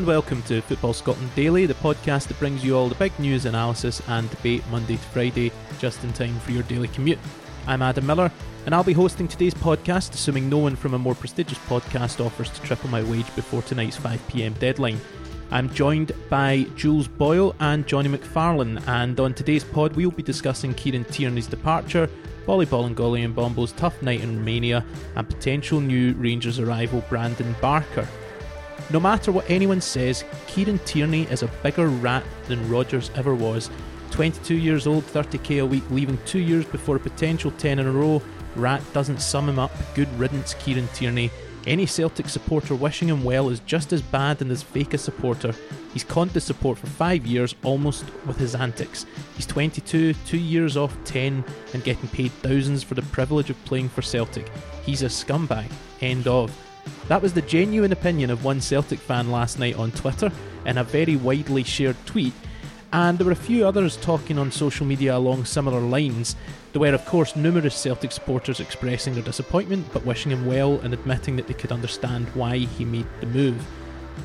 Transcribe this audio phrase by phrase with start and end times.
[0.00, 3.44] and welcome to Football Scotland Daily, the podcast that brings you all the big news,
[3.44, 7.18] analysis, and debate Monday to Friday, just in time for your daily commute.
[7.66, 8.32] I'm Adam Miller,
[8.64, 12.48] and I'll be hosting today's podcast, assuming no one from a more prestigious podcast offers
[12.48, 14.98] to triple my wage before tonight's 5pm deadline.
[15.50, 20.72] I'm joined by Jules Boyle and Johnny McFarlane, and on today's pod, we'll be discussing
[20.72, 22.08] Kieran Tierney's departure,
[22.46, 24.82] Bolly Bolingoli-Mbombo's tough night in Romania,
[25.16, 28.08] and potential new Rangers arrival Brandon Barker.
[28.92, 33.70] No matter what anyone says, Kieran Tierney is a bigger rat than Rodgers ever was.
[34.10, 37.92] 22 years old, 30k a week, leaving two years before a potential 10 in a
[37.92, 38.20] row.
[38.56, 39.70] Rat doesn't sum him up.
[39.94, 41.30] Good riddance, Kieran Tierney.
[41.68, 45.54] Any Celtic supporter wishing him well is just as bad and as fake a supporter.
[45.92, 49.06] He's conned the support for five years, almost with his antics.
[49.36, 53.90] He's 22, two years off 10, and getting paid thousands for the privilege of playing
[53.90, 54.50] for Celtic.
[54.84, 55.70] He's a scumbag.
[56.00, 56.50] End of.
[57.08, 60.30] That was the genuine opinion of one Celtic fan last night on Twitter
[60.66, 62.32] in a very widely shared tweet.
[62.92, 66.34] And there were a few others talking on social media along similar lines.
[66.72, 70.92] There were, of course, numerous Celtic supporters expressing their disappointment but wishing him well and
[70.92, 73.64] admitting that they could understand why he made the move.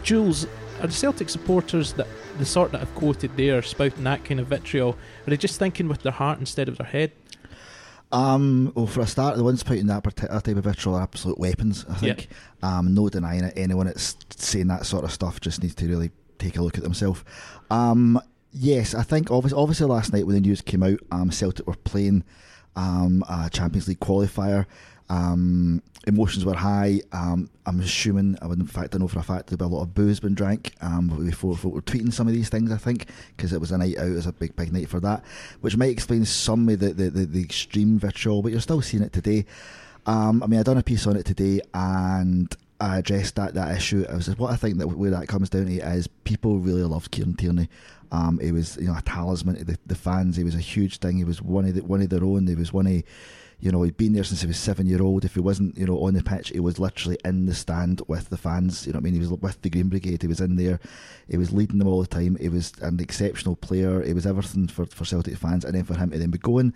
[0.04, 0.48] Jules,
[0.82, 4.48] are the Celtic supporters that the sort that I've quoted there spouting that kind of
[4.48, 7.12] vitriol, are they just thinking with their heart instead of their head?
[8.16, 11.38] Um, well, for a start, the ones putting that particular type of vitriol are absolute
[11.38, 11.86] weapons.
[11.90, 12.30] I think.
[12.64, 13.54] Um, no denying it.
[13.58, 16.84] Anyone that's saying that sort of stuff just needs to really take a look at
[16.84, 17.24] themselves.
[17.70, 18.20] Um,
[18.54, 21.76] yes, I think obviously, obviously last night when the news came out, um, Celtic were
[21.76, 22.24] playing
[22.78, 24.66] um, a Champions League qualifier.
[25.10, 27.02] Um, emotions were high.
[27.12, 29.68] Um, I'm assuming, I would in fact, I know for a fact there'd be a
[29.68, 32.72] lot of booze been drank um, before folk were tweeting some of these things.
[32.72, 35.00] I think because it was a night out, it was a big, big night for
[35.02, 35.24] that,
[35.62, 38.42] which might explain some of the the, the, the extreme vitriol.
[38.42, 39.46] But you're still seeing it today.
[40.08, 43.76] Um, I mean, I done a piece on it today, and I addressed that that
[43.76, 44.06] issue.
[44.10, 47.12] I was what I think that where that comes down to is people really loved
[47.12, 47.70] Kieran Tierney.
[48.12, 50.36] Um, he was you know a talisman to the, the fans.
[50.36, 51.18] He was a huge thing.
[51.18, 52.48] He was one of the, one of their own.
[52.48, 53.04] He was one of
[53.60, 55.26] you know, he'd been there since he was seven year old.
[55.26, 58.30] If he wasn't, you know, on the pitch, he was literally in the stand with
[58.30, 58.86] the fans.
[58.86, 59.14] You know what I mean?
[59.14, 60.22] He was with the Green Brigade.
[60.22, 60.80] He was in there.
[61.28, 62.36] He was leading them all the time.
[62.40, 64.04] He was an exceptional player.
[64.04, 65.64] He was everything for, for Celtic fans.
[65.64, 66.74] And then for him to then be going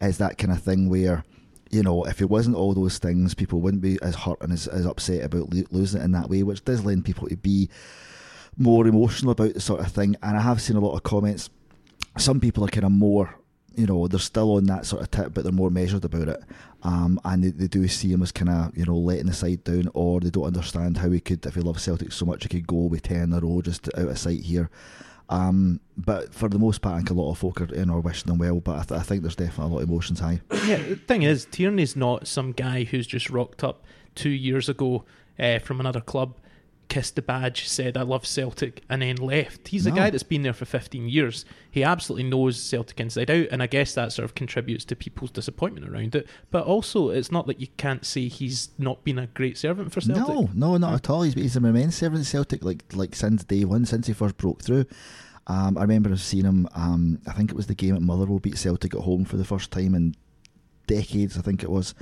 [0.00, 1.24] is that kind of thing where,
[1.70, 4.66] you know, if it wasn't all those things, people wouldn't be as hurt and as,
[4.68, 7.68] as upset about lo- losing it in that way, which does lend people to be
[8.56, 10.16] more emotional about the sort of thing.
[10.22, 11.50] And I have seen a lot of comments.
[12.18, 13.39] Some people are kind of more
[13.80, 16.42] you know, they're still on that sort of tip, but they're more measured about it.
[16.82, 19.64] Um, and they, they do see him as kind of, you know, letting the side
[19.64, 22.48] down, or they don't understand how he could, if he loves Celtic so much, he
[22.48, 24.70] could go with 10 in a row just out of sight here.
[25.28, 28.00] Um, but for the most part, I think a lot of folk are you know,
[28.00, 30.40] wishing them well, but I, th- I think there's definitely a lot of emotions high.
[30.66, 35.04] Yeah, the thing is, Tierney's not some guy who's just rocked up two years ago
[35.38, 36.36] uh, from another club
[36.90, 39.68] kissed the badge, said I love Celtic, and then left.
[39.68, 39.96] He's a No.
[39.96, 41.46] guy that's been there for 15 years.
[41.70, 45.30] He absolutely knows Celtic inside out, and I guess that sort of contributes to people's
[45.30, 46.26] disappointment around it.
[46.50, 50.02] But also, it's not that you can't say he's not been a great servant for
[50.02, 50.28] Celtic.
[50.28, 51.22] No, no, not at all.
[51.22, 54.36] He's, he's an immense servant of Celtic, like like since day one, since he first
[54.36, 54.84] broke through.
[55.46, 56.68] Um, I remember seeing him.
[56.74, 59.44] Um, I think it was the game at Motherwell beat Celtic at home for the
[59.44, 60.14] first time in
[60.94, 61.38] decades.
[61.38, 61.94] I think it was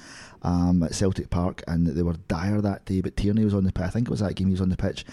[0.42, 3.00] um, at Celtic Park, and they were dire that day.
[3.00, 3.84] But Tierney was on the pitch.
[3.84, 5.04] I think it was that game he was on the pitch,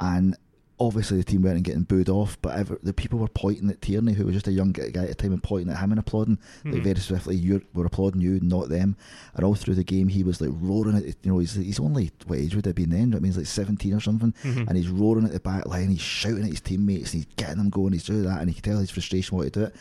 [0.00, 0.36] and
[0.80, 2.36] obviously the team weren't getting booed off.
[2.42, 4.92] But ever, the people were pointing at Tierney, who was just a young guy at
[5.08, 6.38] the time, and pointing at him and applauding.
[6.64, 6.84] Like Mhm.
[6.84, 8.96] very swiftly, you were applauding you, not them.
[9.34, 11.04] And all through the game, he was like roaring at.
[11.04, 13.14] You know, he's he's only what age would have been then?
[13.14, 14.66] I mean, he's like seventeen or something, Mhm.
[14.66, 15.90] and he's roaring at the back line.
[15.90, 17.12] He's shouting at his teammates.
[17.12, 17.92] And he's getting them going.
[17.92, 19.74] He's doing that, and he can tell his frustration wanting to do it.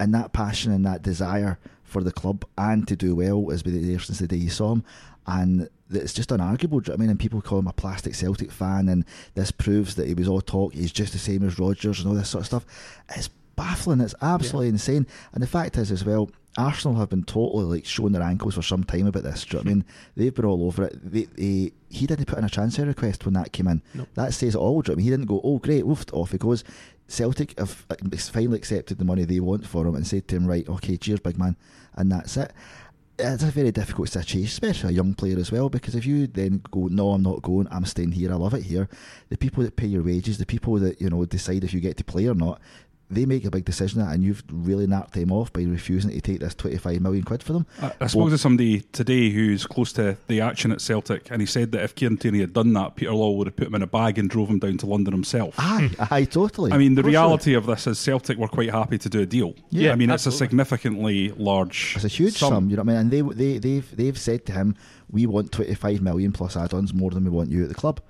[0.00, 1.58] And that passion and that desire
[1.90, 4.72] for the club and to do well has been there since the day you saw
[4.72, 4.84] him.
[5.26, 6.58] And it's just unarguable.
[6.58, 7.10] do you know what I mean?
[7.10, 10.40] And people call him a plastic Celtic fan, and this proves that he was all
[10.40, 10.72] talk.
[10.72, 12.66] He's just the same as Rodgers and all this sort of stuff.
[13.14, 14.00] It's baffling.
[14.00, 15.06] It's absolutely insane.
[15.32, 18.62] And the fact is, as well, Arsenal have been totally like showing their ankles for
[18.62, 19.44] some time about this.
[19.44, 19.84] Do you know I mean?
[20.16, 20.98] They've been all over it.
[21.02, 23.82] They, they, he didn't put in a transfer request when that came in.
[23.94, 24.06] No.
[24.14, 24.82] That says it all.
[24.82, 25.04] Do you know I mean?
[25.04, 26.64] He didn't go, oh great, woofed off he goes.
[27.10, 30.46] Celtic have uh, finally accepted the money they want for him and said to him,
[30.46, 31.56] right, okay, cheers, big man,
[31.96, 32.52] and that's it.
[33.18, 36.62] It's a very difficult situation, especially a young player as well, because if you then
[36.70, 38.88] go, no, I'm not going, I'm staying here, I love it here.
[39.28, 41.96] The people that pay your wages, the people that you know decide if you get
[41.98, 42.62] to play or not,
[43.10, 46.40] they make a big decision, and you've really knocked them off by refusing to take
[46.40, 47.66] this 25 million quid for them.
[47.82, 51.46] I, I spoke to somebody today who's close to the action at Celtic, and he
[51.46, 53.82] said that if Kieran Tierney had done that, Peter Lawwell would have put him in
[53.82, 55.54] a bag and drove him down to London himself.
[55.58, 56.72] Aye, aye, totally.
[56.72, 59.54] I mean, the reality of this is Celtic were quite happy to do a deal.
[59.70, 60.14] Yeah, I mean, absolutely.
[60.14, 61.94] it's a significantly large.
[61.96, 62.70] It's a huge sum.
[62.70, 63.12] you know what I mean?
[63.12, 64.76] And they they they've they've said to him,
[65.10, 68.00] we want twenty five million plus add-ons more than we want you at the club.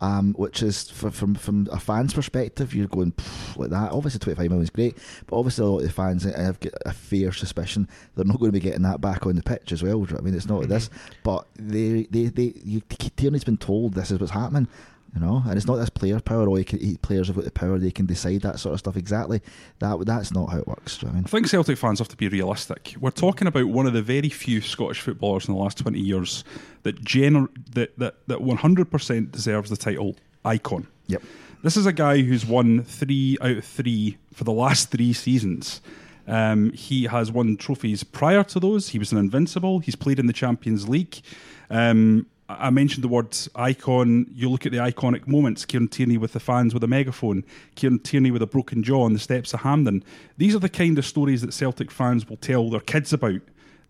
[0.00, 3.12] Um, which is for, from from a fan's perspective, you're going
[3.56, 3.92] like that.
[3.92, 4.96] Obviously, 25 million is great,
[5.26, 8.50] but obviously a lot of the fans have got a fair suspicion they're not going
[8.50, 10.06] to be getting that back on the pitch as well.
[10.16, 10.70] I mean, it's not mm-hmm.
[10.70, 10.90] this,
[11.22, 12.80] but they they they you,
[13.16, 14.68] Tierney's been told this is what's happening.
[15.14, 16.46] You know, and it's not this player power.
[16.46, 18.96] Or can, players have got the power; they can decide that sort of stuff.
[18.96, 19.40] Exactly,
[19.78, 21.02] that that's not how it works.
[21.02, 21.24] I, mean?
[21.24, 22.94] I think Celtic fans have to be realistic.
[23.00, 26.44] We're talking about one of the very few Scottish footballers in the last twenty years
[26.82, 30.86] that gener- that that that one hundred percent deserves the title icon.
[31.06, 31.22] Yep.
[31.62, 35.80] This is a guy who's won three out of three for the last three seasons.
[36.28, 38.90] Um, he has won trophies prior to those.
[38.90, 39.78] He was an invincible.
[39.78, 41.22] He's played in the Champions League.
[41.70, 44.26] Um, I mentioned the words icon.
[44.32, 47.44] You look at the iconic moments Kieran Tierney with the fans with a megaphone,
[47.74, 50.04] Kieran Tierney with a broken jaw on the steps of Hampden.
[50.36, 53.40] These are the kind of stories that Celtic fans will tell their kids about.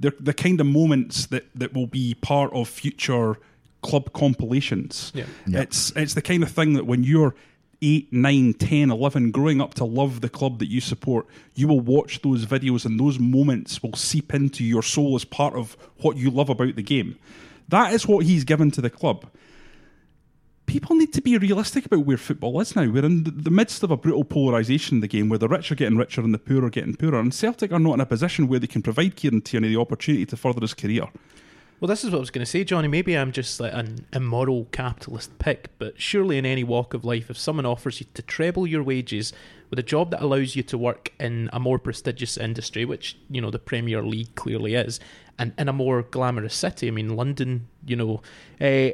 [0.01, 3.39] They're the kind of moments that, that will be part of future
[3.83, 5.13] club compilations.
[5.15, 5.25] Yeah.
[5.47, 5.61] yeah.
[5.61, 7.35] It's, it's the kind of thing that when you're
[7.83, 11.81] 8, 9, 10, 11, growing up to love the club that you support, you will
[11.81, 16.17] watch those videos and those moments will seep into your soul as part of what
[16.17, 17.19] you love about the game.
[17.69, 19.27] That is what he's given to the club.
[20.67, 22.91] People need to be realistic about where football is now.
[22.91, 25.77] We're in the midst of a brutal polarisation in the game where the rich are
[25.77, 27.21] getting richer and the poor are getting poorer.
[27.21, 30.27] And Celtic are not in a position where they can provide Kieran Tierney the opportunity
[30.27, 31.07] to further his career.
[31.79, 32.89] Well, this is what I was going to say, Johnny.
[32.89, 37.29] Maybe I'm just like an immoral capitalist pick, but surely in any walk of life,
[37.29, 39.33] if someone offers you to treble your wages
[39.71, 43.41] with a job that allows you to work in a more prestigious industry, which you
[43.41, 45.01] know the Premier League clearly is,
[45.39, 46.89] and in a more glamorous city.
[46.89, 48.23] I mean, London, you know,
[48.61, 48.91] uh,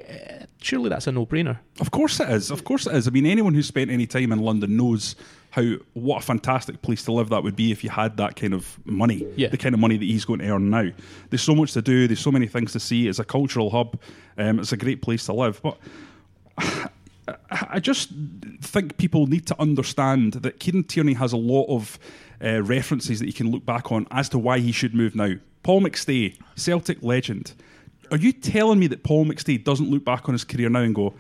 [0.61, 1.59] surely that's a no brainer.
[1.81, 2.51] Of course it is.
[2.51, 3.07] Of course it is.
[3.07, 5.17] I mean, anyone who's spent any time in London knows
[5.51, 8.55] how what a fantastic place to live that would be if you had that kind
[8.55, 9.49] of money, yeah.
[9.49, 10.91] the kind of money that he's going to earn now.
[11.31, 12.09] There's so much to do.
[12.09, 13.07] There's so many things to see.
[13.07, 14.01] It's a cultural hub.
[14.39, 15.79] Um, it's a great place to live, but.
[17.51, 18.11] I just
[18.61, 21.99] think people need to understand that Kieran Tierney has a lot of
[22.43, 25.35] uh, references that you can look back on as to why he should move now.
[25.63, 27.55] Paul McStay, Celtic legend.
[28.11, 30.95] Are you telling me that Paul McStay doesn't look back on his career now and
[30.95, 31.15] go,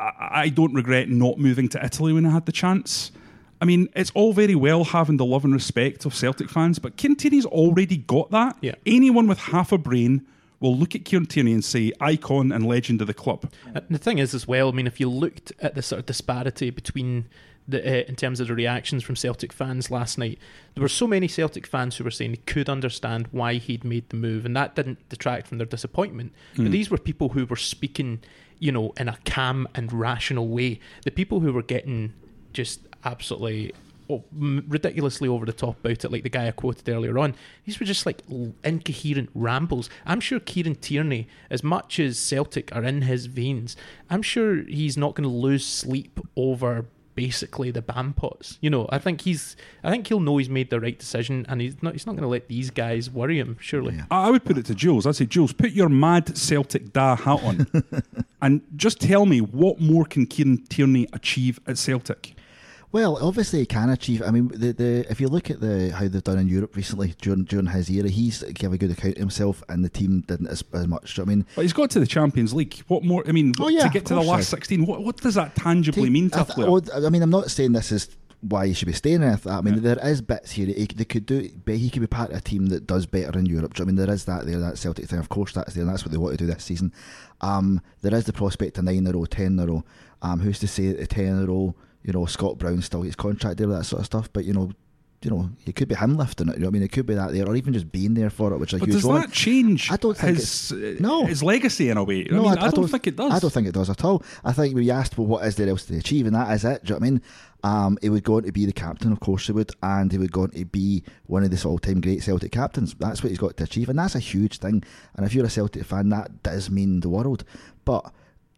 [0.00, 3.12] I, I don't regret not moving to Italy when I had the chance?
[3.60, 6.96] I mean, it's all very well having the love and respect of Celtic fans, but
[6.96, 8.56] Kieran Tierney's already got that.
[8.62, 8.74] Yeah.
[8.86, 10.26] Anyone with half a brain
[10.60, 13.50] will look at Kieran Tierney and say icon and legend of the club.
[13.74, 16.06] And the thing is, as well, I mean, if you looked at the sort of
[16.06, 17.28] disparity between
[17.68, 20.38] the, uh, in terms of the reactions from Celtic fans last night,
[20.74, 24.08] there were so many Celtic fans who were saying they could understand why he'd made
[24.08, 26.32] the move, and that didn't detract from their disappointment.
[26.54, 26.56] Mm.
[26.56, 26.72] But hmm.
[26.72, 28.20] these were people who were speaking,
[28.58, 30.80] you know, in a calm and rational way.
[31.04, 32.14] The people who were getting
[32.52, 33.74] just absolutely
[34.10, 37.34] oh, ridiculously over the top about it, like the guy I quoted earlier on.
[37.64, 38.22] These were just like
[38.64, 39.90] incoherent rambles.
[40.04, 43.76] I'm sure Kieran Tierney, as much as Celtic are in his veins,
[44.10, 46.86] I'm sure he's not going to lose sleep over
[47.16, 48.58] basically the Bampots.
[48.60, 51.60] You know, I think he's, I think he'll know he's made the right decision, and
[51.60, 53.56] he's not, he's not going to let these guys worry him.
[53.58, 54.04] Surely, yeah.
[54.10, 55.06] I would put it to Jules.
[55.06, 57.66] I'd say, Jules, put your mad Celtic da hat on,
[58.42, 62.35] and just tell me what more can Kieran Tierney achieve at Celtic.
[62.96, 64.22] Well, obviously he can achieve.
[64.22, 67.14] I mean, the, the if you look at the how they've done in Europe recently
[67.20, 70.46] during during his era, he's gave a good account of himself, and the team didn't
[70.46, 71.18] as, as much.
[71.18, 72.82] I mean, but he's got to the Champions League.
[72.88, 73.22] What more?
[73.28, 76.04] I mean, oh, yeah, to get to the last sixteen, what, what does that tangibly
[76.04, 77.06] Take, mean to I, th- a player?
[77.06, 78.08] I mean, I'm not saying this is
[78.40, 79.80] why he should be staying in I mean, yeah.
[79.80, 80.66] there is bits here.
[80.66, 81.50] He, they could do.
[81.66, 83.74] but He could be part of a team that does better in Europe.
[83.78, 85.18] I mean, there is that there, that Celtic thing.
[85.18, 85.82] Of course, that's there.
[85.82, 86.94] and That's what they want to do this season.
[87.42, 89.84] Um, there is the prospect of nine in a row, ten in a row.
[90.22, 91.74] Um, who's to say that the ten in a row?
[92.06, 94.32] You know, Scott Brown still gets contract there with that sort of stuff.
[94.32, 94.70] But you know,
[95.22, 96.54] you know, it could be him lifting it.
[96.54, 98.52] You know, I mean, it could be that there, or even just being there for
[98.52, 98.96] it, which is a but huge.
[98.96, 99.20] Does one.
[99.22, 99.90] that change?
[99.90, 102.22] I don't think his no his legacy in a way.
[102.30, 103.32] No, I, mean, I, I, I don't, don't, think it does.
[103.32, 104.22] I don't think it does at all.
[104.44, 106.84] I think we asked, well, what is there else to achieve, and that is it.
[106.84, 107.22] Do you know what I mean?
[107.64, 110.18] Um, he would go on to be the captain, of course he would, and he
[110.18, 112.94] would go on to be one of the all-time great Celtic captains.
[112.94, 114.84] That's what he's got to achieve, and that's a huge thing.
[115.16, 117.42] And if you're a Celtic fan, that does mean the world.
[117.84, 118.12] But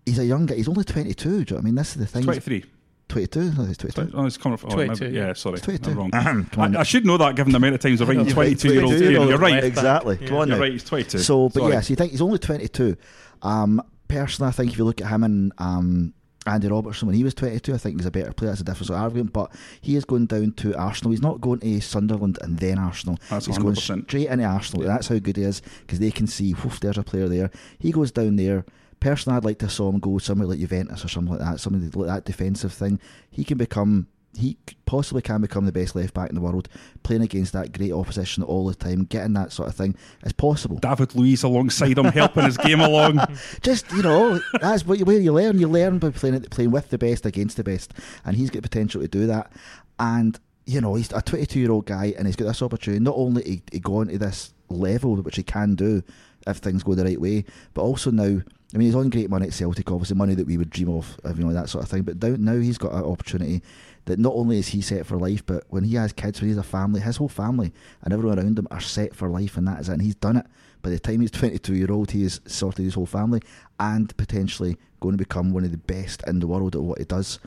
[0.04, 0.56] he's a young guy.
[0.56, 1.14] He's only 22.
[1.14, 1.74] Do you know what I mean?
[1.76, 2.24] This is the thing.
[2.24, 2.64] 23.
[3.08, 3.52] 22?
[3.52, 4.16] No, he's 22.
[4.16, 5.32] Oh, it's coming from, oh, 22, maybe, yeah.
[5.32, 5.58] sorry.
[5.58, 5.90] 22.
[5.90, 6.10] I'm wrong.
[6.76, 9.28] I, I, should know that given the amount of times I've written 22 year old
[9.28, 9.64] You're right.
[9.64, 10.18] Exactly.
[10.20, 10.28] Yeah.
[10.28, 10.62] Come on You're now.
[10.62, 11.18] right, he's 22.
[11.18, 11.72] So, but Sorry.
[11.72, 12.96] yes, you think he's only 22.
[13.42, 16.14] Um, personally, I think if you look at him and um,
[16.46, 18.50] Andy Robertson when he was 22, I think he's a better player.
[18.50, 19.32] That's a different argument.
[19.32, 21.12] But he is going down to Arsenal.
[21.12, 23.18] He's not going to Sunderland and then Arsenal.
[23.30, 23.62] That's he's 100%.
[23.62, 24.84] going straight into Arsenal.
[24.84, 24.92] Yeah.
[24.92, 27.50] That's how good he is because they can see, whoof, there's a player there.
[27.78, 28.64] He goes down there.
[29.00, 31.90] Personally, I'd like to saw him go somewhere like Juventus or something like that, something
[31.90, 33.00] like that defensive thing.
[33.30, 36.68] He can become he possibly can become the best left back in the world,
[37.02, 40.76] playing against that great opposition all the time, getting that sort of thing It's possible.
[40.76, 43.20] David Luiz alongside him, helping his game along.
[43.62, 45.58] Just you know, that's what you, where you learn.
[45.58, 49.00] You learn by playing playing with the best against the best, and he's got potential
[49.00, 49.50] to do that.
[49.98, 53.16] And you know, he's a 22 year old guy, and he's got this opportunity not
[53.16, 56.02] only to, to go into this level, which he can do
[56.46, 58.40] if things go the right way, but also now.
[58.74, 61.18] I mean, he's on great money at Celtic, obviously money that we would dream of,
[61.24, 62.02] you know, that sort of thing.
[62.02, 63.62] But now, now he's got an opportunity
[64.04, 66.56] that not only is he set for life, but when he has kids, when he
[66.56, 67.72] has a family, his whole family
[68.02, 69.92] and everyone around him are set for life, and that is it.
[69.92, 70.46] And he's done it.
[70.82, 73.40] By the time he's 22 year old, he has sorted his whole family
[73.80, 77.04] and potentially going to become one of the best in the world at what he
[77.04, 77.38] does.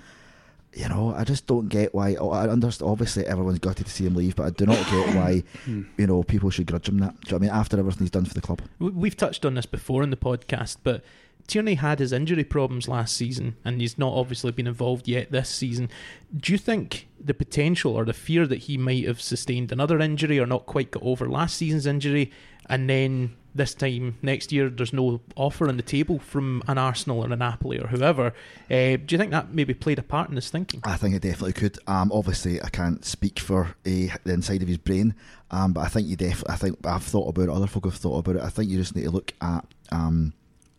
[0.73, 2.15] You know, I just don't get why.
[2.15, 2.89] oh, I understand.
[2.89, 5.43] Obviously, everyone's gutted to see him leave, but I do not get why.
[5.65, 5.83] Hmm.
[5.97, 7.19] You know, people should grudge him that.
[7.21, 7.59] Do you know what I mean?
[7.59, 8.61] After everything he's done for the club.
[8.79, 11.03] We've touched on this before in the podcast, but
[11.47, 15.49] Tierney had his injury problems last season, and he's not obviously been involved yet this
[15.49, 15.89] season.
[16.35, 20.39] Do you think the potential or the fear that he might have sustained another injury
[20.39, 22.31] or not quite got over last season's injury,
[22.69, 27.19] and then this time next year there's no offer on the table from an Arsenal
[27.19, 28.27] or a Napoli or whoever?
[28.69, 30.79] Uh, do you think that maybe played a part in his thinking?
[30.83, 31.77] I think it definitely could.
[31.87, 35.15] Um, obviously, I can't speak for uh, the inside of his brain,
[35.51, 36.53] um, but I think you definitely.
[36.53, 37.49] I think I've thought about it.
[37.49, 38.41] Other folk have thought about it.
[38.41, 40.33] I think you just need to look at um,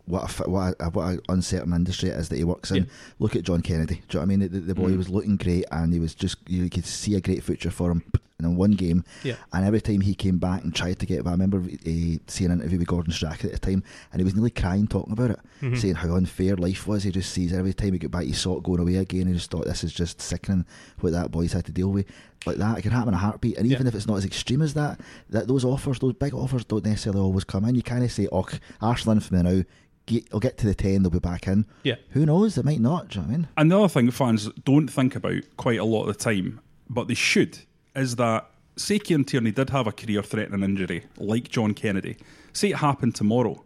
[0.05, 2.77] what a, what a, what a uncertain industry it is that he works in.
[2.77, 2.89] Yeah.
[3.19, 3.95] Look at John Kennedy.
[3.95, 4.39] Do you know what I mean?
[4.51, 4.97] The, the boy Mm.
[4.97, 8.03] was looking great, and he was just you could see a great future for him.
[8.43, 9.35] And in one game, Yeah.
[9.53, 12.59] and every time he came back and tried to get, I remember uh, seeing an
[12.59, 15.39] interview with Gordon Strachan at the time, and he was nearly crying talking about it,
[15.61, 15.77] Mhm.
[15.77, 17.03] saying how unfair life was.
[17.03, 19.27] He just sees every time he got back, he saw it going away again.
[19.27, 20.65] He just thought this is just sickening
[20.99, 22.05] what that boy's had to deal with.
[22.45, 23.57] Like that, it can happen in a heartbeat.
[23.57, 23.87] And even Yeah.
[23.87, 27.21] if it's not as extreme as that, that those offers, those big offers, don't necessarily
[27.21, 27.75] always come in.
[27.75, 28.45] You kind of say, "Oh,
[28.81, 29.63] Arsenal in for me now."
[30.05, 31.65] Get, I'll get to the ten, they'll be back in.
[31.83, 31.95] Yeah.
[32.09, 32.57] Who knows?
[32.57, 33.07] It might not.
[33.07, 33.47] Do you know what I mean?
[33.55, 36.59] And the other thing fans don't think about quite a lot of the time,
[36.89, 37.59] but they should,
[37.95, 42.17] is that say Kieran Tierney did have a career threatening injury, like John Kennedy,
[42.53, 43.63] say it happened tomorrow,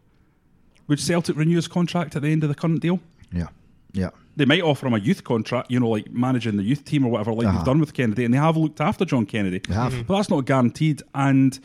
[0.87, 2.99] would Celtic renew his contract at the end of the current deal?
[3.31, 3.47] Yeah,
[3.93, 4.09] yeah.
[4.35, 7.09] They might offer him a youth contract, you know, like managing the youth team or
[7.11, 7.57] whatever, like Uh-huh.
[7.57, 9.59] they've done with Kennedy, and they have looked after John Kennedy.
[9.67, 10.05] They have.
[10.05, 11.57] But that's not guaranteed, and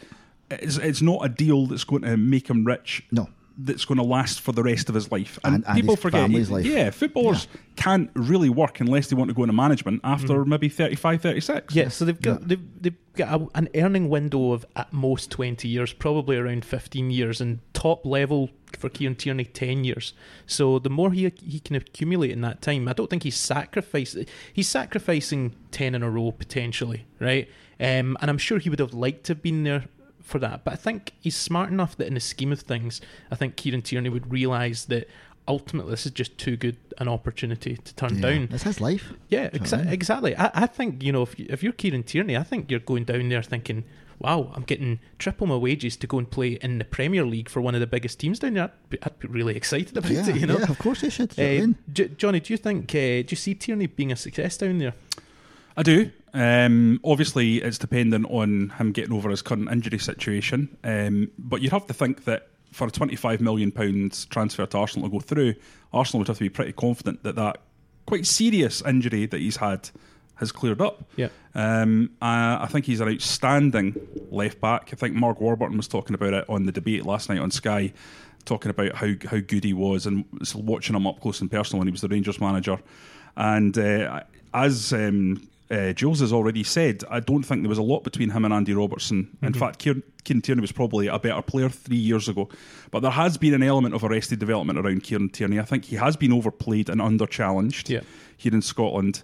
[0.51, 3.03] it's, it's not a deal that's going to make him rich.
[3.13, 3.29] No.
[3.59, 5.39] That's going to last for the rest of his life.
[5.45, 6.65] And, And- and people his forget, family's life.
[6.67, 11.21] yeah, footballers can't really work unless they want to go into management after maybe 35,
[11.23, 11.75] 36.
[11.75, 12.47] Yeah, so they've got Yeah.
[12.49, 17.11] they've, they've got a, an earning window of at most twenty years, probably around fifteen
[17.11, 20.15] years, and top level for Kieran Tierney ten years.
[20.47, 24.27] So the more he he can accumulate in that time, I don't think he's sacrificing.
[24.53, 27.49] He's sacrificing ten in a row potentially, right?
[27.81, 29.85] Um, and I'm sure he would have liked to have been there
[30.23, 30.65] for that.
[30.65, 33.01] But I think he's smart enough that in the scheme of things,
[33.31, 35.09] I think Kieran Tierney would realise that
[35.49, 38.21] ultimately this is just too good an opportunity to turn yeah.
[38.31, 38.49] down.
[38.53, 39.13] It's his life.
[39.29, 40.37] Yeah, Do you know what exa- exactly.
[40.37, 43.05] I, I think you know if you, if you're Kieran Tierney, I think you're going
[43.05, 43.85] down there thinking,
[44.19, 47.61] "Wow, I'm getting triple my wages to go and play in the Premier League for
[47.61, 50.29] one of the biggest teams down there." I'd be, I'd be really excited about yeah,
[50.29, 50.37] it.
[50.37, 51.31] You know, yeah, of course they should.
[51.31, 51.93] Do you know what I Uh.
[51.93, 52.91] J- Johnny, do you think?
[52.91, 54.95] Uh, do you see Tierney being a success down there?
[55.77, 56.11] I do.
[56.35, 60.77] Um, obviously, it's dependent on him getting over his current injury situation.
[60.85, 65.13] Um, but you'd have to think that for a £25 million transfer to Arsenal to
[65.13, 65.55] go through,
[65.93, 67.61] Arsenal would have to be pretty confident that that
[68.07, 69.91] quite serious injury that he's had
[70.37, 71.05] has cleared up.
[71.17, 71.29] Yeah.
[71.55, 73.95] Um, I, I think he's an outstanding
[74.31, 74.91] left back.
[74.93, 77.93] I think Mark Warburton was talking about it on the debate last night on Sky,
[78.45, 80.25] talking about how, how good he was and
[80.55, 82.79] watching him up close and personal when he was the Rangers manager.
[83.37, 87.83] And uh, as um, uh, Jules has already said, I don't think there was a
[87.83, 89.37] lot between him and Andy Robertson.
[89.43, 92.49] In fact, Kieran, Kieran Tierney was probably a better player three years ago.
[92.91, 95.59] But there has been an element of arrested development around Kieran Tierney.
[95.59, 98.01] I think he has been overplayed and under challenged Yeah.
[98.37, 99.23] here in Scotland.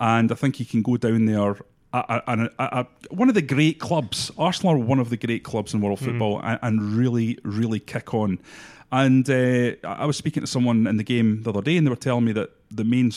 [0.00, 1.56] And I think he can go down there.
[1.92, 5.74] at- at- at one of the great clubs, Arsenal are one of the great clubs
[5.74, 8.38] in world football, and, and really, really kick on.
[8.92, 11.90] And uh, I was speaking to someone in the game the other day, and they
[11.90, 13.10] were telling me that the main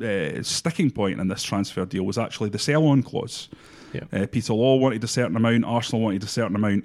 [0.00, 3.48] uh, sticking point in this transfer deal was actually the sell-on clause.
[3.92, 4.02] Yeah.
[4.12, 6.84] Uh, Peter Lawwell wanted a certain amount, Arsenal wanted a certain amount.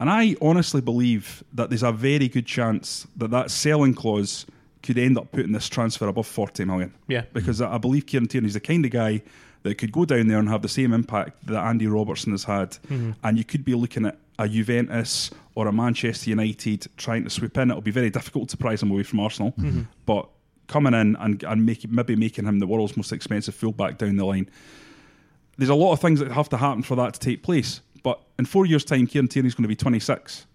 [0.00, 4.46] And I honestly believe that there's a very good chance that that selling clause
[4.82, 6.92] could end up putting this transfer above 40 million.
[7.08, 7.22] Yeah.
[7.32, 9.22] Because I believe Kieran Tierney's the kind of guy
[9.62, 12.76] that could go down there and have the same impact that Andy Robertson has had.
[13.22, 17.56] And you could be looking at a Juventus or a Manchester United trying to swoop
[17.56, 17.70] in.
[17.70, 19.54] It'll be very difficult to prize him away from Arsenal.
[20.04, 20.28] But
[20.66, 24.24] coming in and, and make, maybe making him the world's most expensive fullback down the
[24.24, 24.48] line
[25.56, 27.80] there's a lot of things that have to happen for that to take place.
[28.02, 30.46] But in four years' time, Kieran Tierney's going to be 26.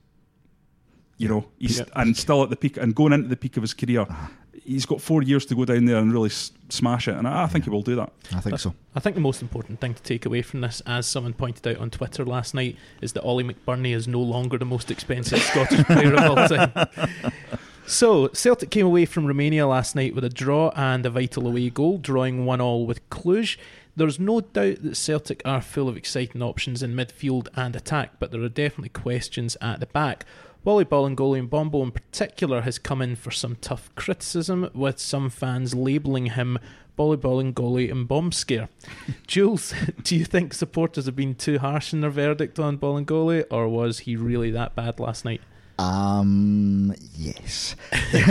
[1.17, 1.85] You know, he's Yeah.
[1.95, 4.01] and still at the peak and going into the peak of his career.
[4.01, 4.27] Uh-huh.
[4.61, 7.43] he's got four years to go down there and really s- smash it, and I,
[7.43, 8.11] I think he will do that.
[8.35, 8.73] I think so.
[8.93, 11.77] I think the most important thing to take away from this, as someone pointed out
[11.77, 15.85] on Twitter last night, is that Ollie McBurney is no longer the most expensive Scottish
[15.85, 16.71] player of all time.
[17.89, 21.71] So, Celtic came away from Romania last night with a draw and a vital away
[21.71, 23.57] goal, drawing 1 all with Cluj.
[23.95, 28.29] There's no doubt that Celtic are full of exciting options in midfield and attack, but
[28.29, 30.23] there are definitely questions at the back.
[30.63, 36.27] Bolly Bolingoli-Mbombo in particular has come in for some tough criticism, with some fans labelling
[36.27, 36.59] him
[36.95, 38.69] Bolly Bolingoli and Bomb Scare.
[39.25, 43.67] Jules, do you think supporters have been too harsh in their verdict on Bolingoli, or
[43.67, 45.41] was he really that bad last night?
[45.79, 47.77] Um, yes.
[48.11, 48.25] Do you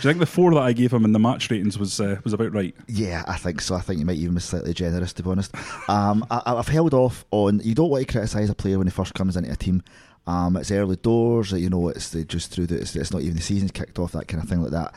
[0.00, 2.54] think the four that I gave him in the match ratings was uh, was about
[2.54, 2.74] right?
[2.88, 3.74] Yeah, I think so.
[3.74, 5.54] I think you might even be slightly generous, to be honest.
[5.86, 7.60] Um, I, I've held off on.
[7.62, 9.82] You don't want to criticise a player when he first comes into a team.
[10.26, 11.90] Um, it's early doors, you know.
[11.90, 12.80] It's just through the.
[12.80, 14.94] It's, it's not even the season's kicked off, that kind of thing like that.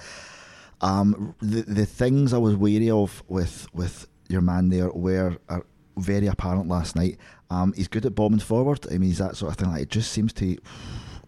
[0.80, 5.66] Um, the the things I was wary of with with your man there were are
[5.98, 7.18] very apparent last night.
[7.50, 8.86] Um, he's good at bombing forward.
[8.90, 9.72] I mean, he's that sort of thing.
[9.72, 10.58] Like it just seems to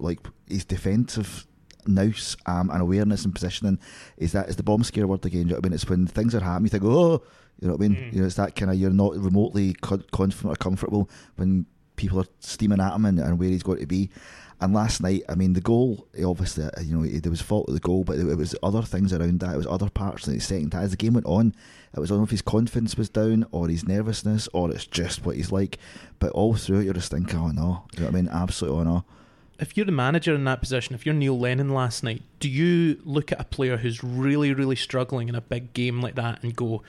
[0.05, 1.45] like his defensive
[1.87, 3.79] nous um, and awareness and positioning
[4.17, 5.41] is that is the bomb scare word again.
[5.41, 5.73] You know what I mean?
[5.73, 7.21] It's when things are happening, you think, oh,
[7.59, 7.95] you know what I mean?
[7.95, 8.13] Mm.
[8.13, 12.27] You know, it's that kind of you're not remotely confident or comfortable when people are
[12.39, 14.09] steaming at him and, and where he's going to be.
[14.61, 17.75] And last night, I mean, the goal, obviously, uh, you know, there was fault with
[17.75, 19.53] the goal, but it, it was other things around that.
[19.53, 20.73] It was other parts in the second.
[20.73, 21.53] As the game went on,
[21.93, 24.87] it was I don't know if his confidence was down or his nervousness or it's
[24.87, 25.77] just what he's like.
[26.19, 28.29] But all through it, you're just thinking, oh no, you know what I mean?
[28.29, 29.05] Absolutely, oh no.
[29.59, 32.99] If you're the manager in that position, if you're Neil Lennon last night, do you
[33.05, 36.55] look at a player who's really, really struggling in a big game like that and
[36.55, 36.83] go,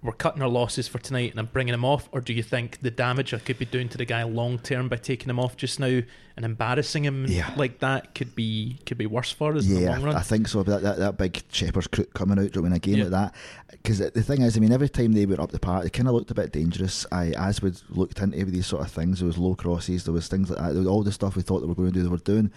[0.00, 2.08] we're cutting our losses for tonight and I'm bringing him off?
[2.12, 4.88] Or do you think the damage I could be doing to the guy long term
[4.88, 6.00] by taking him off just now
[6.36, 7.52] and embarrassing him Yeah.
[7.56, 10.14] like that could be could be worse for us in the Yeah, long run?
[10.16, 10.62] I think so.
[10.62, 13.04] That, that, that big Shepherd's crook coming out during a game Yeah.
[13.04, 13.34] like that.
[13.72, 16.06] Because the thing is, I mean, every time they went up the park, they kind
[16.08, 17.04] of looked a bit dangerous.
[17.10, 20.28] I, as we looked into these sort of things, there was low crosses, there was
[20.28, 20.86] things like that.
[20.86, 22.52] All the stuff we thought they were going to do, they were doing.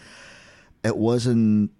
[0.84, 1.71] It wasn't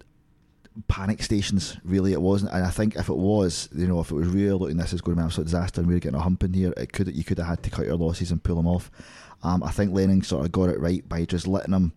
[0.88, 2.12] panic stations, really.
[2.12, 2.52] It wasn't.
[2.52, 5.00] And I think if it was, you know, if it was real, looking this is
[5.00, 6.92] going to be an absolute disaster and we are getting a hump in here, it
[6.92, 8.90] could you could have had to cut your losses and pull them off.
[9.42, 11.92] Um, I think Lennon sort of got it right by just letting them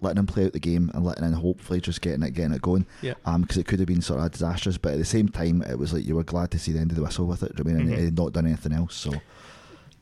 [0.00, 2.62] letting him play out the game and letting him hopefully just getting it getting it
[2.62, 2.86] going.
[3.02, 3.14] Yeah.
[3.24, 5.78] Um, because it could have been sort of disastrous, but at the same time, it
[5.78, 7.52] was like you were glad to see the end of the whistle with it.
[7.58, 7.92] I mean, Mhm.
[7.92, 8.94] and he not done anything else.
[8.96, 9.12] So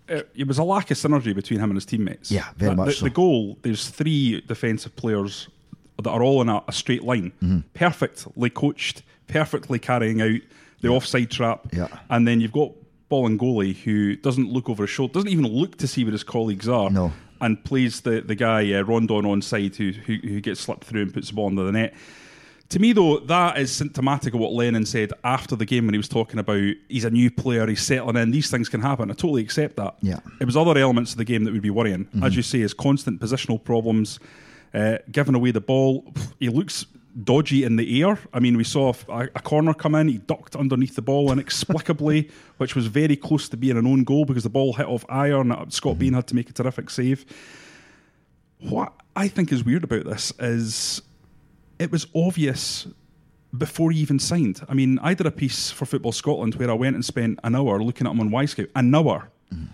[0.09, 2.31] it, it was a lack of synergy between him and his teammates.
[2.33, 3.05] Yeah, very the, much the, so.
[3.05, 5.49] the goal, there's three defensive players
[6.01, 7.59] that are all in a, a straight line, Mm-hmm.
[7.75, 10.41] perfectly coached, perfectly carrying out
[10.81, 11.89] the offside trap, Yeah.
[12.09, 12.71] and then you've got
[13.11, 16.69] Bolingoli who doesn't look over his shoulder, doesn't even look to see where his colleagues
[16.69, 17.13] are, No.
[17.41, 21.03] and plays the the guy uh, Rondon on side who, who who gets slipped through
[21.03, 21.95] and puts the ball under the net.
[22.71, 25.99] To me, though, that is symptomatic of what Lennon said after the game when he
[25.99, 29.11] was talking about he's a new player, he's settling in, these things can happen.
[29.11, 29.97] I totally accept that.
[30.03, 30.21] Yeah.
[30.41, 32.07] It was other elements of the game that would be worrying.
[32.23, 34.21] As you say, his constant positional problems,
[34.75, 36.13] uh, giving away the ball.
[36.39, 36.87] He looks
[37.25, 38.19] dodgy in the air.
[38.33, 42.31] I mean, we saw a, a corner come in, he ducked underneath the ball inexplicably,
[42.59, 45.55] which was very close to being an own goal because the ball hit off iron.
[45.71, 47.25] Scott Bain had to make a terrific save.
[48.61, 51.03] What I think is weird about this is
[51.79, 52.87] it was obvious
[53.57, 54.61] before he even signed.
[54.69, 57.57] I mean, I did a piece for Football Scotland where I went and spent an
[57.57, 58.69] hour looking at him on Scout.
[58.77, 59.31] An hour,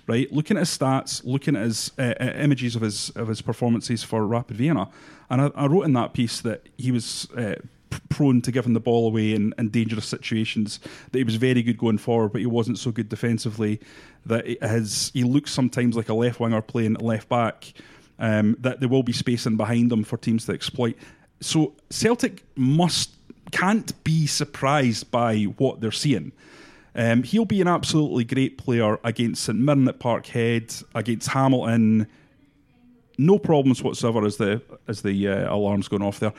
[0.07, 0.31] right?
[0.33, 4.03] Looking at his stats, looking at his uh, uh, images of his of his performances
[4.03, 4.89] for Rapid Vienna,
[5.31, 7.29] and I, I wrote in that piece that he was.
[7.37, 7.57] Uh,
[8.11, 10.81] Prone to giving the ball away in, in dangerous situations,
[11.13, 13.81] that he was very good going forward, but he wasn't so good defensively.
[14.27, 17.73] That his he looks sometimes like a left winger playing left back.
[18.19, 20.97] Um, that there will be spacing behind them for teams to exploit.
[21.41, 23.11] So Celtic must
[23.51, 26.33] can't be surprised by what they're seeing.
[26.97, 32.07] Um, he'll be an absolutely great player against St Mirren at Parkhead, against Hamilton.
[33.19, 36.33] No problems whatsoever as the as the uh, alarms going off there.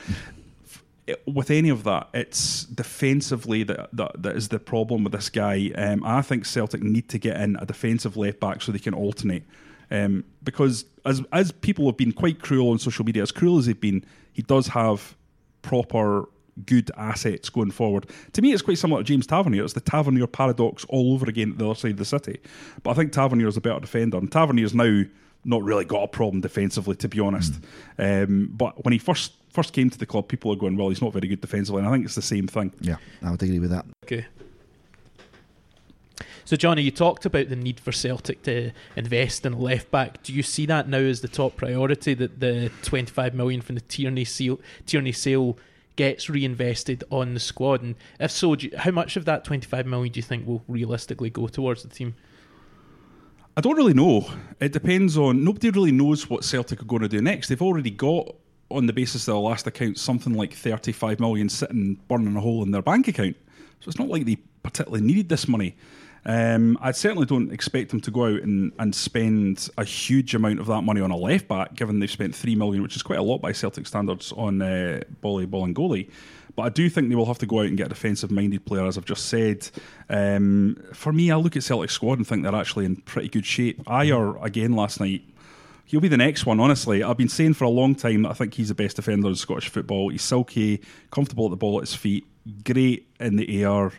[1.26, 5.70] With any of that, it's defensively that, that that is the problem with this guy.
[5.76, 8.94] Um, I think Celtic need to get in a defensive left back so they can
[8.94, 9.44] alternate.
[9.90, 13.66] Um, because as as people have been quite cruel on social media, as cruel as
[13.66, 15.16] they've been, he does have
[15.62, 16.28] proper
[16.66, 18.06] good assets going forward.
[18.32, 19.64] To me, it's quite similar to James Tavernier.
[19.64, 22.40] It's the Tavernier paradox all over again at the other side of the city.
[22.82, 25.04] But I think Tavernier is a better defender, and Tavernier's now
[25.44, 27.54] not really got a problem defensively, to be honest.
[27.98, 31.02] Um, but when he first first came to the club, people are going, "Well, he's
[31.02, 32.72] not very good defensively," and I think it's the same thing.
[32.80, 33.86] yeah, I would agree with that.
[34.04, 34.26] Okay.
[36.44, 40.22] So, Johnny, you talked about the need for Celtic to invest in a left back.
[40.22, 42.14] Do you see that now as the top priority?
[42.14, 45.58] That the 25 million from the Tierney sale, Tierney sale
[45.98, 47.82] gets reinvested on the squad?
[47.82, 51.28] And if so, you, how much of that 25 million do you think will realistically
[51.28, 52.14] go towards the team?
[53.56, 54.30] I don't really know.
[54.60, 55.42] It depends on.
[55.44, 57.48] Nobody really knows what Celtic are going to do next.
[57.48, 58.36] They've already got,
[58.70, 62.62] on the basis of the last account, something like 35 million sitting burning a hole
[62.62, 63.36] in their bank account.
[63.80, 65.76] So it's not like they particularly needed this money.
[66.24, 70.60] Um, I certainly don't expect them to go out and, and spend a huge amount
[70.60, 73.18] of that money on a left back, given they've spent three million, which is quite
[73.18, 76.10] a lot by Celtic standards, on uh, Bolly Bolingoli.
[76.56, 78.64] But I do think they will have to go out and get a defensive minded
[78.64, 79.70] player, as I've just said.
[80.08, 83.46] Um, for me, I look at Celtic squad and think they're actually in pretty good
[83.46, 83.84] shape.
[83.84, 85.22] Ajer, again, last night,
[85.84, 87.04] he'll be the next one, honestly.
[87.04, 89.36] I've been saying for a long time that I think he's the best defender in
[89.36, 90.08] Scottish football.
[90.08, 92.26] He's silky, comfortable at the ball at his feet,
[92.64, 93.92] great in the air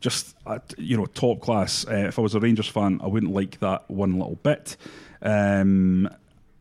[0.00, 0.34] just
[0.78, 1.86] you know top class.
[1.86, 4.76] Uh, if I was a Rangers fan, I wouldn't like that one little bit.
[5.22, 6.08] Um,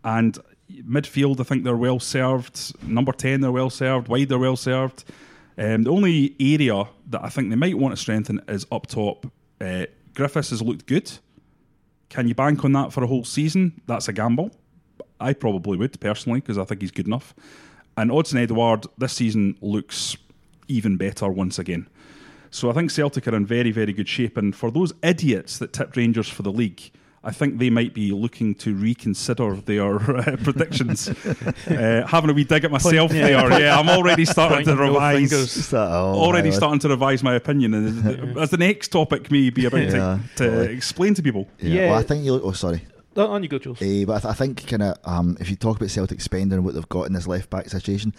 [0.04, 0.38] and
[0.72, 2.74] midfield, I think they're well served.
[2.88, 4.08] Number ten, they're well served.
[4.08, 5.06] Wide, they're well served.
[5.58, 9.26] Um, the only area that I think they might want to strengthen is up top.
[9.60, 11.12] Uh, Griffiths has looked good.
[12.10, 13.82] Can you bank on that for a whole season?
[13.86, 14.52] That's a gamble.
[15.20, 17.36] I probably would personally because I think he's good enough.
[17.98, 20.16] And Odsonne Edouard this season looks
[20.70, 21.88] even better once again.
[22.52, 24.38] So I think Celtic are in very, very good shape.
[24.38, 28.12] And for those idiots that tipped Rangers for the league, I think they might be
[28.12, 31.10] looking to reconsider their uh, predictions.
[31.68, 33.48] uh, having a wee dig at myself Point, yeah.
[33.48, 33.60] there.
[33.60, 35.74] Yeah, I'm already starting to revise.
[35.74, 40.50] already starting to revise my opinion, as the next topic may be about yeah, to,
[40.50, 41.48] to explain to people.
[41.60, 41.74] Yeah.
[41.74, 41.90] yeah.
[41.90, 42.34] Well, I think you.
[42.34, 42.82] Look, oh, sorry.
[43.20, 43.82] You Jules.
[43.82, 46.58] Uh, but I, th- I think kind of um, if you talk about Celtic spending
[46.58, 48.14] and what they've got in this left back situation,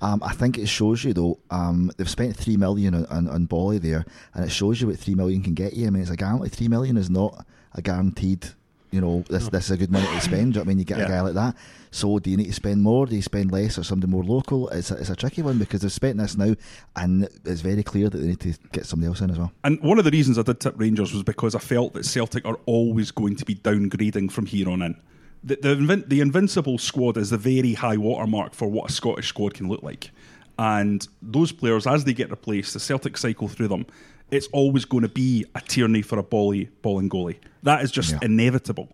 [0.00, 3.44] um, I think it shows you though um, they've spent three million on, on, on
[3.46, 5.86] Bolly there, and it shows you what three million can get you.
[5.86, 6.48] I mean, it's a guarantee.
[6.50, 8.48] Three million is not a guaranteed.
[8.94, 9.50] You know, this no.
[9.50, 10.56] this is a good money to spend.
[10.56, 11.06] I mean, you get yeah.
[11.06, 11.56] a guy like that.
[11.90, 13.06] So, do you need to spend more?
[13.06, 14.68] Do you spend less, or something more local?
[14.68, 16.54] It's a, it's a tricky one because they've spent this now,
[16.96, 19.52] and it's very clear that they need to get somebody else in as well.
[19.64, 22.46] And one of the reasons I did tip Rangers was because I felt that Celtic
[22.46, 24.96] are always going to be downgrading from here on in
[25.44, 29.54] the, the, the Invincible squad is the very high watermark for what a Scottish squad
[29.54, 30.10] can look like.
[30.58, 33.86] And those players, as they get replaced, the Celtic cycle through them,
[34.30, 37.36] it's always going to be a Tierney for a Bolly, Bolingoli.
[37.64, 38.18] That is just yeah.
[38.22, 38.88] inevitable.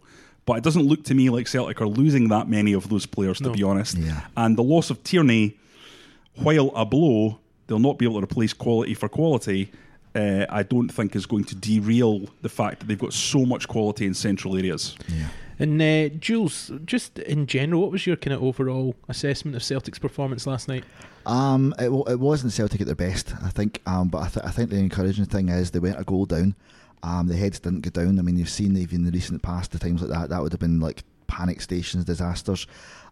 [0.47, 3.39] But it doesn't look to me like Celtic are losing that many of those players,
[3.41, 3.97] to be honest.
[3.97, 4.23] Yeah.
[4.37, 5.59] And the loss of Tierney,
[6.37, 9.71] while a blow, they'll not be able to replace quality for quality.
[10.15, 13.69] Uh, I don't think is going to derail the fact that they've got so much
[13.69, 14.97] quality in central areas.
[15.07, 15.29] Yeah.
[15.61, 19.99] And uh, Jules, just in general, what was your kind of overall assessment of Celtic's
[19.99, 20.85] performance last night?
[21.27, 23.83] Um, it, it wasn't Celtic at their best, I think.
[23.87, 26.55] Um, but I, th- I think the encouraging thing is they went a goal down.
[27.03, 28.19] Um, the heads didn't go down.
[28.19, 30.53] I mean, you've seen even in the recent past, the times like that, that would
[30.53, 32.67] have been like panic stations, disasters.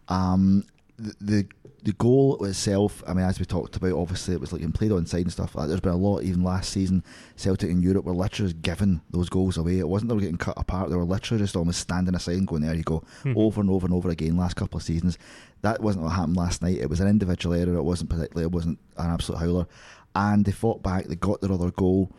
[0.07, 0.65] Um,
[0.97, 1.47] the, the
[1.83, 4.91] the goal itself, I mean, as we talked about, obviously it was like in played
[4.91, 5.55] on side and stuff.
[5.55, 7.03] Like There's been a lot, even last season,
[7.37, 9.79] Celtic in Europe were literally giving those goals away.
[9.79, 12.47] It wasn't they were getting cut apart; they were literally just almost standing aside and
[12.47, 13.37] going, "There you go," mm-hmm.
[13.37, 14.35] over and over and over again.
[14.35, 15.17] Last couple of seasons,
[15.61, 16.79] that wasn't what happened last night.
[16.79, 17.77] It was an individual error.
[17.77, 18.43] It wasn't particularly.
[18.43, 19.67] It wasn't an absolute howler,
[20.15, 21.05] and they fought back.
[21.05, 22.11] They got their other goal.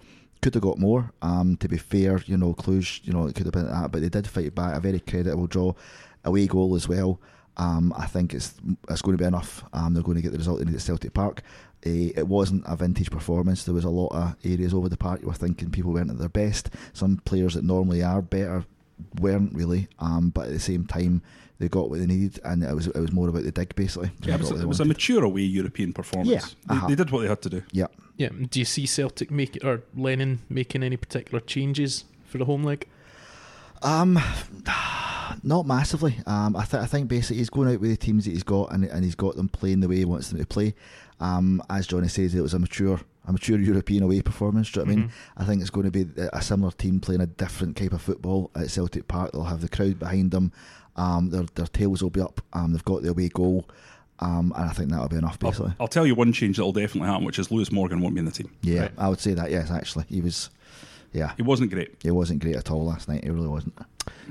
[0.42, 1.12] Could have got more.
[1.20, 4.00] Um, to be fair, you know, Cluj, you know, it could have been that, but
[4.00, 4.76] they did fight back.
[4.76, 5.74] A very creditable draw,
[6.24, 7.20] away goal as well.
[7.56, 8.54] Um, I think it's
[8.88, 9.62] it's going to be enough.
[9.72, 11.42] Um, they're going to get the result need at Celtic Park.
[11.84, 13.64] Uh, it wasn't a vintage performance.
[13.64, 16.18] There was a lot of areas over the park you were thinking people weren't at
[16.18, 16.70] their best.
[16.92, 18.64] Some players that normally are better
[19.18, 19.88] weren't really.
[19.98, 21.22] Um, but at the same time,
[21.58, 24.10] they got what they needed, and it was it was more about the dig basically.
[24.22, 26.30] Yeah, it was, it was a mature away European performance.
[26.30, 26.88] Yeah, they, uh-huh.
[26.88, 27.62] they, did what they had to do.
[27.72, 27.86] Yeah,
[28.16, 28.30] yeah.
[28.30, 32.86] Do you see Celtic make or Lennon making any particular changes for the home leg?
[33.82, 34.18] Um,
[35.42, 36.16] not massively.
[36.26, 38.72] Um, I, th- I think basically he's going out with the teams that he's got,
[38.72, 40.74] and, and he's got them playing the way he wants them to play.
[41.20, 44.70] Um, as Johnny says, it was a mature, a mature European away performance.
[44.70, 45.00] Do you know what mm-hmm.
[45.00, 45.10] I mean?
[45.10, 45.42] Mm-hmm.
[45.42, 48.50] I think it's going to be a similar team playing a different type of football
[48.54, 49.32] at Celtic Park.
[49.32, 50.52] They'll have the crowd behind them.
[50.96, 52.40] Um, their their tails will be up.
[52.52, 53.68] Um, they've got the away goal.
[54.18, 55.70] Um, and I think that'll be enough, basically.
[55.70, 58.18] I'll, I'll, tell you one change that'll definitely happen, which is Lewis Morgan won't be
[58.18, 58.54] in the team.
[58.60, 58.92] Yeah, right.
[58.98, 59.50] I would say that.
[59.50, 60.50] Yes, actually, he was
[61.12, 61.32] yeah.
[61.36, 61.94] He wasn't great.
[62.02, 63.24] He wasn't great at all last night.
[63.24, 63.78] He really wasn't.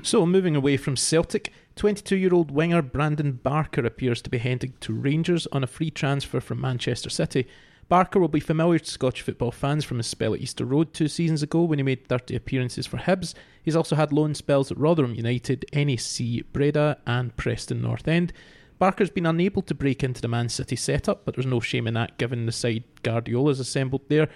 [0.02, 4.74] So, moving away from Celtic, 22 year old winger Brandon Barker appears to be heading
[4.80, 7.48] to Rangers on a free transfer from Manchester City.
[7.90, 11.08] Barker will be familiar to Scottish football fans from his spell at Easter Road two
[11.08, 13.34] seasons ago when he made 30 appearances for Hibs.
[13.64, 18.32] He's also had loan spells at Rotherham United, NAC Breda, and Preston North End.
[18.78, 21.94] Barker's been unable to break into the Man City setup, but there's no shame in
[21.94, 24.28] that given the side Guardiola's assembled there.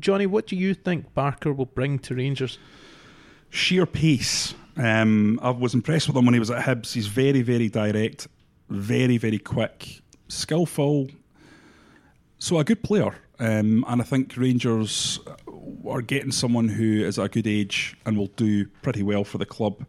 [0.00, 2.58] Johnny, what do you think Barker will bring to Rangers?
[3.48, 4.56] Sheer pace.
[4.76, 6.94] Um, I was impressed with him when he was at Hibs.
[6.94, 8.26] He's very, very direct,
[8.68, 11.06] very, very quick, skillful.
[12.40, 15.18] So a good player, um, and I think Rangers
[15.88, 19.38] are getting someone who is at a good age and will do pretty well for
[19.38, 19.84] the club.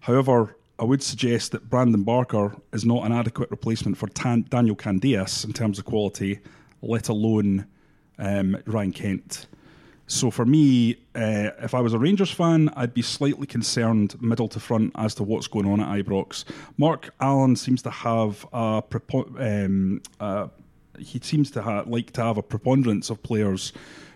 [0.00, 4.76] However, I would suggest that Brandon Barker is not an adequate replacement for Tan- Daniel
[4.76, 6.40] Candeias in terms of quality,
[6.82, 7.66] let alone
[8.18, 9.46] um, Ryan Kent.
[10.06, 14.48] So for me, uh, if I was a Rangers fan, I'd be slightly concerned middle
[14.48, 16.44] to front as to what's going on at Ibrox.
[16.76, 18.82] Mark Allen seems to have a
[19.38, 20.48] um, uh,
[20.98, 23.72] he seems to ha- like to have a preponderance of players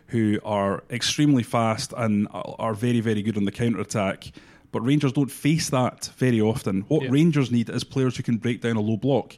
[0.08, 4.32] who are extremely fast and are very very good on the counter attack.
[4.70, 6.82] But Rangers don't face that very often.
[6.88, 7.10] What yeah.
[7.10, 9.36] Rangers need is players who can break down a low block.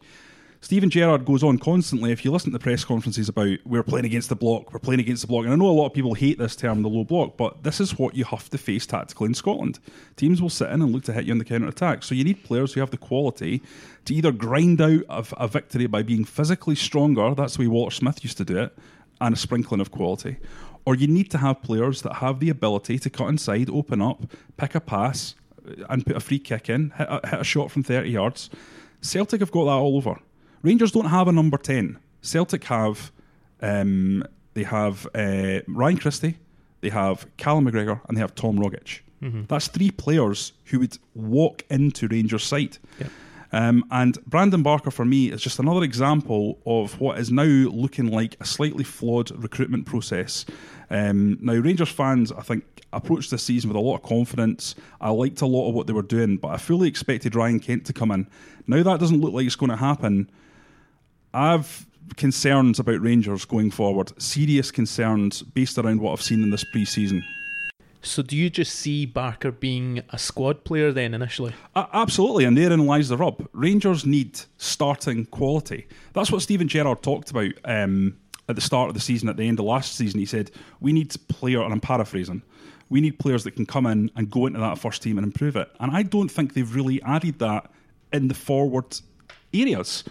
[0.62, 2.12] Steven Gerrard goes on constantly.
[2.12, 5.00] If you listen to the press conferences about we're playing against the block, we're playing
[5.00, 7.02] against the block, and I know a lot of people hate this term, the low
[7.02, 9.78] block, but this is what you have to face tactically in Scotland.
[10.16, 12.02] Teams will sit in and look to hit you on the counter attack.
[12.02, 13.62] So you need players who have the quality
[14.04, 17.94] to either grind out a, a victory by being physically stronger, that's the way Walter
[17.94, 18.76] Smith used to do it,
[19.22, 20.36] and a sprinkling of quality,
[20.84, 24.26] or you need to have players that have the ability to cut inside, open up,
[24.58, 25.34] pick a pass,
[25.88, 28.50] and put a free kick in, hit a, hit a shot from 30 yards.
[29.00, 30.20] Celtic have got that all over.
[30.62, 31.98] Rangers don't have a number 10.
[32.22, 33.12] Celtic have
[33.62, 36.38] um, they have uh, Ryan Christie,
[36.80, 39.00] they have Callum McGregor, and they have Tom Rogic.
[39.22, 39.42] Mm-hmm.
[39.48, 42.78] That's three players who would walk into Rangers' site.
[42.98, 43.10] Yep.
[43.52, 48.06] Um, and Brandon Barker, for me, is just another example of what is now looking
[48.06, 50.46] like a slightly flawed recruitment process.
[50.88, 54.74] Um, now, Rangers fans, I think, approached this season with a lot of confidence.
[55.00, 57.86] I liked a lot of what they were doing, but I fully expected Ryan Kent
[57.86, 58.26] to come in.
[58.66, 60.30] Now that doesn't look like it's going to happen.
[61.32, 64.12] I've concerns about Rangers going forward.
[64.20, 67.24] Serious concerns based around what I've seen in this pre-season.
[68.02, 71.52] So, do you just see Barker being a squad player then initially?
[71.76, 73.46] Uh, absolutely, and therein lies the rub.
[73.52, 75.86] Rangers need starting quality.
[76.14, 78.16] That's what Steven Gerrard talked about um,
[78.48, 79.28] at the start of the season.
[79.28, 82.42] At the end of last season, he said, "We need player," and I'm paraphrasing.
[82.88, 85.54] We need players that can come in and go into that first team and improve
[85.56, 85.70] it.
[85.78, 87.70] And I don't think they've really added that
[88.14, 88.98] in the forward
[89.52, 90.04] areas.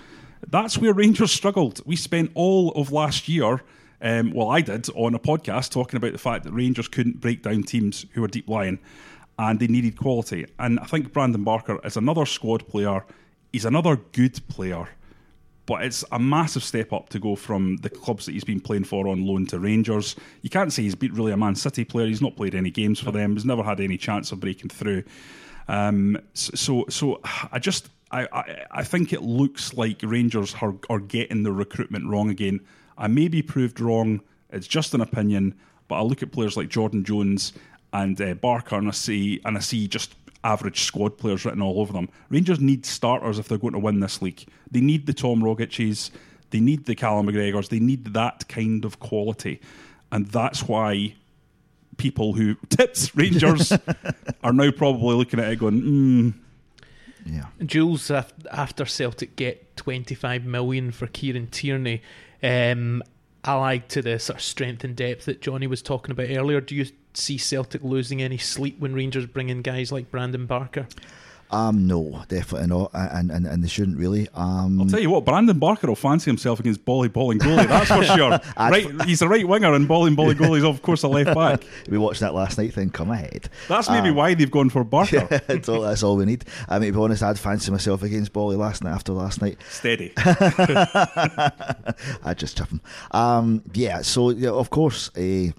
[0.49, 1.81] That's where Rangers struggled.
[1.85, 3.61] We spent all of last year,
[4.01, 7.43] um, well, I did, on a podcast talking about the fact that Rangers couldn't break
[7.43, 8.79] down teams who were deep lying
[9.37, 10.45] and they needed quality.
[10.57, 13.05] And I think Brandon Barker is another squad player.
[13.53, 14.87] He's another good player.
[15.65, 18.85] But it's a massive step up to go from the clubs that he's been playing
[18.85, 20.15] for on loan to Rangers.
[20.41, 22.07] You can't say he's been really a Man City player.
[22.07, 23.33] He's not played any games for them.
[23.33, 25.03] He's never had any chance of breaking through.
[25.67, 30.99] Um, so, so I just I, I, I think it looks like Rangers are, are
[30.99, 32.61] getting the recruitment wrong again.
[32.97, 34.21] I may be proved wrong.
[34.49, 35.55] It's just an opinion,
[35.87, 37.53] but I look at players like Jordan Jones
[37.93, 41.79] and uh, Barker, and I see and I see just average squad players written all
[41.79, 42.09] over them.
[42.29, 44.45] Rangers need starters if they're going to win this league.
[44.71, 46.11] They need the Tom Rogic's,
[46.49, 49.61] they need the Callum McGregors, they need that kind of quality,
[50.11, 51.15] and that's why
[51.97, 53.71] people who tips Rangers
[54.43, 56.29] are now probably looking at it going, hmm
[57.29, 57.45] yeah.
[57.65, 62.01] Jules, after Celtic get 25 million for Kieran Tierney,
[62.41, 63.03] um,
[63.43, 66.75] allied to the sort of strength and depth that Johnny was talking about earlier, do
[66.75, 70.87] you see Celtic losing any sleep when Rangers bring in guys like Brandon Barker?
[71.51, 74.27] Um, no, definitely not, and and, and they shouldn't really.
[74.35, 77.67] Um, I'll tell you what, Brandon Barker will fancy himself against Bolly Bolingoli.
[77.67, 78.39] That's for sure.
[78.57, 81.63] right, he's a right winger, and Bolly Bolingoli is of course a left back.
[81.89, 82.73] we watched that last night.
[82.73, 83.49] Thing come ahead.
[83.67, 85.27] That's maybe um, why they've gone for Barker.
[85.47, 86.45] that's, all, that's all we need.
[86.67, 89.57] I mean, to be honest, I'd fancy myself against Bolly last night after last night.
[89.69, 90.13] Steady.
[90.17, 91.55] I'd
[92.37, 92.81] just chip him.
[93.09, 94.01] Um, yeah.
[94.01, 95.49] So yeah, of course, uh,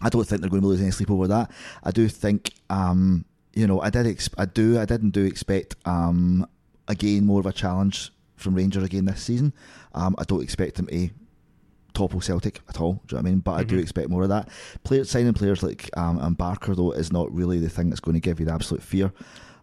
[0.00, 1.50] I don't think they're going to lose any sleep over that.
[1.82, 2.52] I do think.
[2.70, 3.24] Um,
[3.56, 4.06] you know, I did.
[4.06, 4.78] Ex- I do.
[4.78, 6.46] I didn't do expect um,
[6.86, 9.52] again more of a challenge from Rangers again this season.
[9.94, 11.08] Um, I don't expect them to
[11.94, 13.00] topple Celtic at all.
[13.06, 13.38] Do you know what I mean?
[13.40, 13.60] But mm-hmm.
[13.60, 13.82] I do mm-hmm.
[13.82, 14.50] expect more of that.
[14.84, 18.14] Player, signing players like um, and Barker though is not really the thing that's going
[18.14, 19.12] to give you the absolute fear.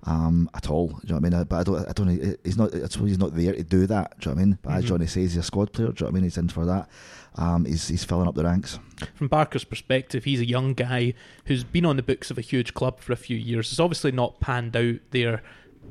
[0.06, 0.88] Um, at all.
[0.88, 1.44] Do you know what I mean?
[1.46, 1.88] But I don't.
[1.88, 2.38] I don't.
[2.44, 2.76] He's not.
[2.76, 4.20] I suppose he's not there to do that.
[4.20, 4.60] Do you know what I mean?
[4.62, 4.80] But mm-hmm.
[4.80, 5.88] as Johnny says, he's a squad player.
[5.88, 6.24] Do you know what I mean?
[6.24, 6.90] He's in for that
[7.36, 8.80] um, he's, he's filling up the ranks.
[9.16, 11.14] From Barker's perspective, he's a young guy
[11.46, 13.70] who's been on the books of a huge club for a few years.
[13.70, 15.42] He's obviously not panned out there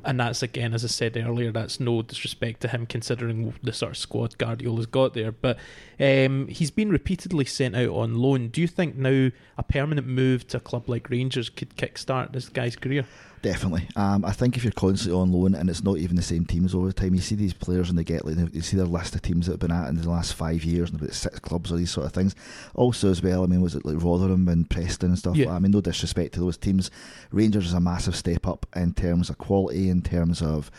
[0.05, 3.91] and that's again, as I said earlier, that's no disrespect to him considering the sort
[3.91, 5.31] of squad Guardiola's got there.
[5.31, 5.57] But
[5.99, 8.49] um, he's been repeatedly sent out on loan.
[8.49, 12.49] Do you think now a permanent move to a club like Rangers could kickstart this
[12.49, 13.05] guy's career?
[13.43, 13.89] Definitely.
[13.97, 16.73] Um, I think if you're constantly on loan and it's not even the same teams
[16.73, 19.15] all the time, you see these players and they get like you see their list
[19.15, 21.69] of teams that have been at in the last five years and about six clubs
[21.69, 22.35] or these sort of things.
[22.73, 25.35] Also, as well, I mean, was it like Rotherham and Preston and stuff?
[25.35, 25.51] Yeah.
[25.51, 26.89] I mean, no disrespect to those teams.
[27.31, 30.69] Rangers is a massive step up in terms of quality in terms of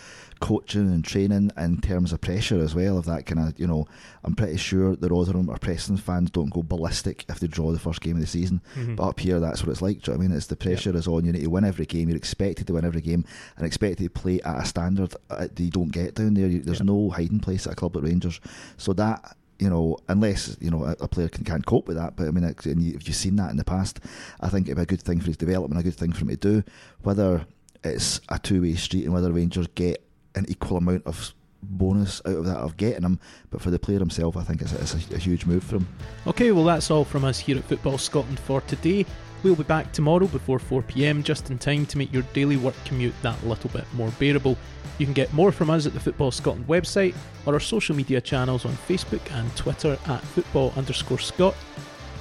[0.41, 2.99] coaching and training, in terms of pressure as well.
[2.99, 3.87] Of that kind of, you know,
[4.25, 7.79] I'm pretty sure the Rotherham or Preston fans don't go ballistic if they draw the
[7.79, 8.61] first game of the season.
[8.77, 8.97] Mhm.
[8.97, 10.03] But up here, that's what it's like.
[10.03, 10.37] Do you know what I mean?
[10.37, 11.25] It's the pressure is on.
[11.25, 12.09] You need to win every game.
[12.09, 13.25] You're expected to win every game
[13.57, 16.49] and expected to play at a standard that you don't get down there.
[16.49, 16.87] You, there's Yeah.
[16.87, 18.41] no hiding place at a club like Rangers.
[18.77, 19.37] So that.
[19.61, 22.33] You know, unless you know a, a player can, can't cope with that, but I
[22.33, 24.01] mean, it- and you, if you've seen that in the past,
[24.41, 26.29] I think it'd be a good thing for his development, a good thing for him
[26.31, 26.65] to do.
[27.05, 27.47] Whether
[27.85, 32.45] it's a two-way street and whether Rangers get an equal amount of bonus out of
[32.47, 33.19] that of getting him,
[33.51, 35.77] but for the player himself, I think it's a, it's a, a huge move for
[35.77, 35.89] him.
[36.27, 39.07] Okay, well, that's all from us here at Football Scotland for today.
[39.43, 42.75] We'll be back tomorrow before 4 pm, just in time to make your daily work
[42.87, 44.57] commute that little bit more bearable.
[44.99, 48.23] You can get more from us at the Football Scotland website or our social media
[48.23, 51.55] channels on Facebook and Twitter at football underscore Scott.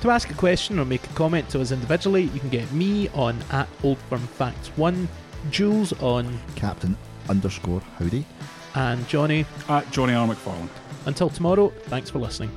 [0.01, 3.07] To ask a question or make a comment to us individually, you can get me
[3.09, 5.07] on at Old Firm Facts 1,
[5.49, 6.95] Jules on, Captain
[7.29, 8.25] underscore Howdy.
[8.75, 9.45] and Johnny.
[9.69, 10.27] At Johnny R.
[10.27, 10.69] McFarlane.
[11.05, 12.51] Until tomorrow, thanks for listening.